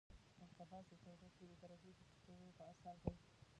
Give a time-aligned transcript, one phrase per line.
[0.43, 3.13] انقباض د تودوخې د درجې د ټیټېدو په اثر دی.